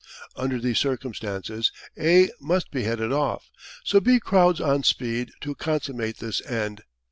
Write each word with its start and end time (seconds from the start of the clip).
Under 0.35 0.57
these 0.59 0.79
circumstances 0.79 1.71
A 1.95 2.31
must 2.39 2.71
be 2.71 2.81
headed 2.85 3.11
off, 3.11 3.51
so 3.83 3.99
B 3.99 4.19
crowds 4.19 4.59
on 4.59 4.81
speed 4.81 5.31
to 5.41 5.53
consummate 5.53 6.17
this 6.17 6.43
end. 6.47 6.81